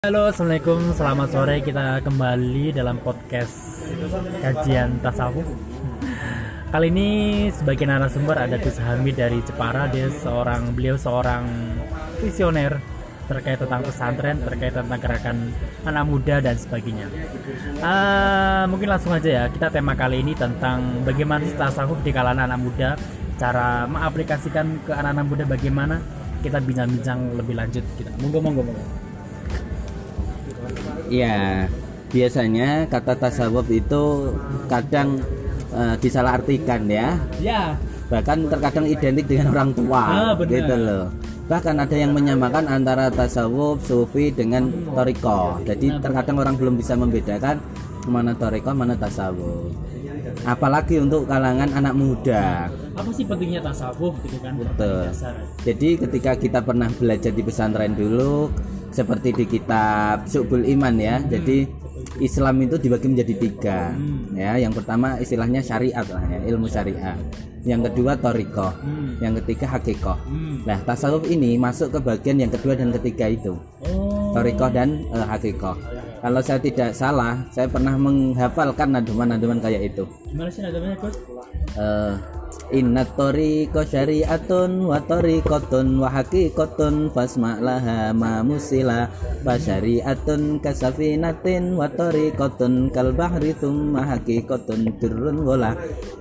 [0.00, 1.60] Halo, assalamualaikum, selamat sore.
[1.60, 3.84] Kita kembali dalam podcast
[4.40, 5.44] kajian tasawuf.
[6.72, 7.08] Kali ini
[7.52, 9.92] sebagai narasumber ada Gus Hamid dari Jepara.
[9.92, 11.44] Dia seorang beliau seorang
[12.16, 12.80] visioner
[13.28, 15.52] terkait tentang pesantren, terkait tentang gerakan
[15.84, 17.12] anak muda dan sebagainya.
[17.84, 19.44] Uh, mungkin langsung aja ya.
[19.52, 22.96] Kita tema kali ini tentang bagaimana tasawuf di kalangan anak muda,
[23.36, 26.00] cara mengaplikasikan ke anak-anak muda bagaimana.
[26.40, 27.84] Kita bincang-bincang lebih lanjut.
[28.00, 29.09] Kita monggo monggo monggo.
[31.10, 31.66] Iya,
[32.10, 34.34] biasanya kata tasawuf itu
[34.66, 35.22] kadang
[35.74, 37.18] uh, disalahartikan ya.
[37.42, 37.74] Ya.
[38.10, 41.14] Bahkan terkadang identik dengan orang tua, ah, gitu loh.
[41.46, 45.62] Bahkan ada yang menyamakan antara tasawuf, sufi dengan toriko.
[45.62, 47.62] Jadi terkadang orang belum bisa membedakan
[48.10, 49.70] mana toriko, mana tasawuf.
[50.42, 52.70] Apalagi untuk kalangan anak muda.
[52.98, 54.58] Apa sih pentingnya tasawuf gitu kan?
[54.58, 55.10] Betul.
[55.62, 58.50] Jadi ketika kita pernah belajar di pesantren dulu,
[58.90, 61.22] seperti di kitab Subul Iman ya.
[61.22, 61.66] Jadi
[62.18, 64.36] Islam itu dibagi menjadi tiga hmm.
[64.36, 64.58] ya.
[64.58, 67.16] Yang pertama istilahnya syariat lah ya, ilmu syariat.
[67.60, 69.20] Yang kedua toriko, hmm.
[69.20, 70.16] yang ketiga hakikoh.
[70.24, 70.64] Hmm.
[70.64, 73.52] Nah tasawuf ini masuk ke bagian yang kedua dan ketiga itu,
[73.84, 74.32] oh.
[74.32, 75.76] toriko dan uh, hakikoh.
[76.20, 80.04] Kalau saya tidak salah, saya pernah menghafalkan naduman-naduman kayak itu.
[80.30, 81.18] Gimana sih nadumannya, Coach?
[81.74, 82.14] Uh,
[82.70, 89.10] Inna tariqa syari'atun wa tariqatun wa haqiqatun fasma laha ma musila
[89.42, 95.74] fa syari'atun kasafinatin wa tariqatun kal bahri thumma haqiqatun turun gola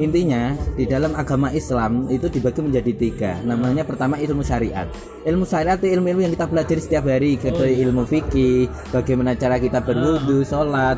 [0.00, 4.88] intinya di dalam agama Islam itu dibagi menjadi tiga namanya pertama ilmu syariat
[5.28, 7.84] ilmu syariat itu ilmu-ilmu yang kita pelajari setiap hari iya.
[7.84, 10.96] ilmu fikih bagaimana cara kita berwudu sholat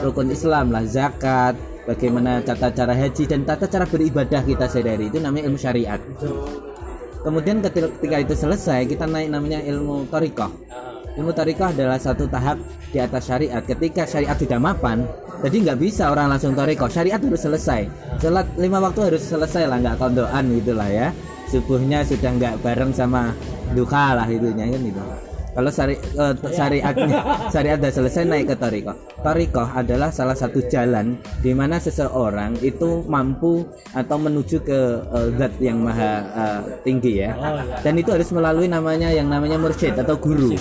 [0.00, 1.56] rukun Islam lah zakat
[1.88, 5.08] bagaimana tata cara haji dan tata cara beribadah kita sehari-hari.
[5.08, 6.00] Itu namanya ilmu syariat.
[7.24, 10.52] Kemudian ketika itu selesai kita naik namanya ilmu torikoh
[11.18, 12.62] ilmu torikoh adalah satu tahap
[12.94, 13.60] di atas syariat.
[13.66, 15.02] Ketika syariat sudah mapan
[15.42, 17.90] jadi nggak bisa orang langsung torikoh syariat harus selesai.
[18.22, 21.10] Sholat lima waktu harus selesai lah nggak kondoan gitulah ya.
[21.50, 23.34] Subuhnya sudah nggak bareng sama
[23.74, 25.02] duka lah itunya kan gitu
[25.56, 28.92] kalau syari, uh, syariatnya syariat sudah selesai naik ke toriko.
[29.24, 33.64] Toriko adalah salah satu jalan di mana seseorang itu mampu
[33.96, 37.32] atau menuju ke uh, zat yang maha uh, tinggi ya.
[37.34, 37.80] Oh, iya.
[37.80, 40.52] Dan itu harus melalui namanya yang namanya mursyid atau guru.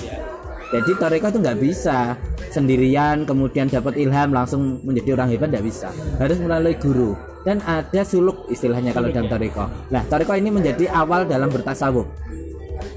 [0.67, 2.19] Jadi toriko itu nggak bisa
[2.51, 5.91] sendirian kemudian dapat ilham langsung menjadi orang hebat nggak bisa.
[6.19, 7.15] Harus melalui guru
[7.47, 9.67] dan ada suluk istilahnya kalau dalam toriko.
[9.93, 12.07] Nah toriko ini menjadi awal dalam bertasawuf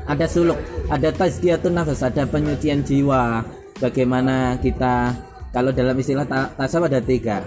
[0.06, 0.58] ada suluk
[0.91, 3.44] ada tazkiyatun nafas ada penyucian jiwa.
[3.80, 5.16] Bagaimana kita
[5.50, 7.41] kalau dalam istilah tasawuf ada tiga.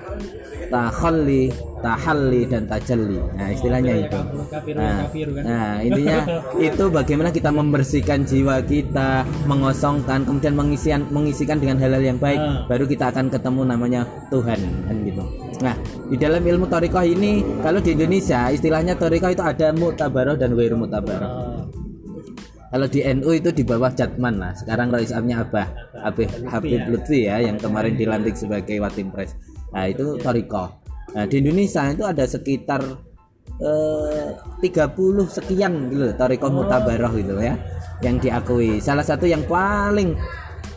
[0.74, 3.20] Takhalli tahalli dan tajalli.
[3.36, 4.20] Nah istilahnya itu.
[4.72, 5.04] Nah,
[5.44, 6.18] nah intinya
[6.72, 12.64] itu bagaimana kita membersihkan jiwa kita mengosongkan kemudian mengisian mengisikan dengan hal-hal yang baik ah.
[12.72, 14.02] baru kita akan ketemu namanya
[14.32, 15.24] Tuhan kan gitu.
[15.60, 15.76] Nah
[16.08, 20.80] di dalam ilmu torikoh ini kalau di Indonesia istilahnya torikoh itu ada mutabaroh dan wiru
[20.80, 21.60] mutabaroh ah.
[22.74, 24.58] Kalau di NU itu di bawah Jatman lah.
[24.58, 29.38] Sekarang Rais Amnya Abah Habib Habib Lutfi ya yang kemarin dilantik sebagai Watim Pres.
[29.70, 30.82] Nah, itu Toriko.
[31.14, 32.82] Nah, di Indonesia itu ada sekitar
[33.62, 34.90] eh, 30
[35.30, 37.54] sekian gitu Toriko Mutabaroh gitu ya
[38.02, 38.82] yang diakui.
[38.82, 40.18] Salah satu yang paling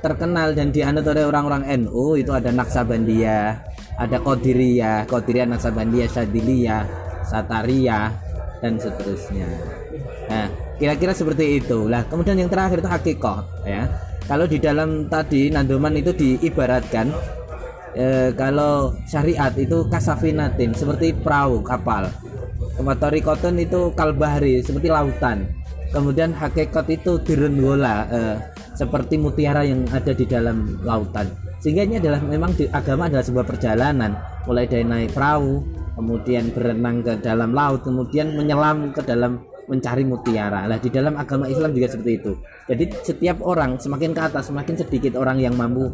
[0.04, 3.64] terkenal dan dianut oleh orang-orang NU itu ada Naksabandia,
[3.96, 6.84] ada Qadiriyah, Qadiriyah Naksabandia, Syadiliyah,
[7.24, 8.12] Sataria
[8.60, 9.48] dan seterusnya.
[10.28, 11.88] Nah, kira-kira seperti itu.
[11.88, 13.88] Lah, kemudian yang terakhir itu hakikat ya.
[14.26, 17.14] Kalau di dalam tadi nandoman itu diibaratkan
[17.94, 22.10] e, kalau syariat itu kasafinatin seperti perahu kapal.
[22.76, 25.46] Kematori koton itu kalbahri seperti lautan.
[25.94, 28.20] Kemudian hakikat itu direnggola e,
[28.74, 31.30] seperti mutiara yang ada di dalam lautan.
[31.62, 34.12] Sehingga ini adalah memang di, agama adalah sebuah perjalanan
[34.44, 35.64] mulai dari naik perahu,
[35.96, 40.66] kemudian berenang ke dalam laut, kemudian menyelam ke dalam mencari mutiara.
[40.66, 42.32] Lah di dalam agama Islam juga seperti itu.
[42.66, 45.90] Jadi setiap orang semakin ke atas semakin sedikit orang yang mampu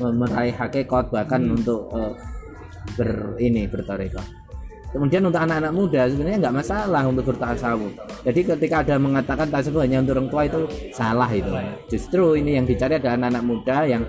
[0.00, 1.56] meraih hakikat bahkan hmm.
[1.60, 2.16] untuk uh,
[2.96, 4.24] ber ini bertarekah.
[4.90, 7.94] Kemudian untuk anak-anak muda sebenarnya nggak masalah untuk bertasawuf.
[8.26, 10.60] Jadi ketika ada mengatakan tasawuf hanya untuk orang tua itu
[10.90, 11.52] salah itu.
[11.86, 14.02] Justru ini yang dicari adalah anak-anak muda yang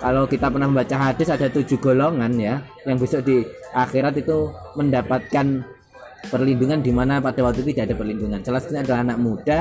[0.00, 3.44] kalau kita pernah membaca hadis ada tujuh golongan ya yang besok di
[3.76, 4.48] akhirat itu
[4.80, 5.60] mendapatkan
[6.28, 8.40] perlindungan di mana pada waktu itu tidak ada perlindungan.
[8.44, 9.58] Salah satunya adalah anak muda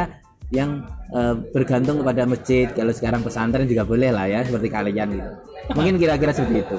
[0.50, 0.84] yang
[1.14, 2.68] uh, bergantung kepada masjid.
[2.74, 5.32] Kalau sekarang pesantren juga boleh lah ya seperti kalian gitu.
[5.78, 6.78] Mungkin kira-kira seperti itu.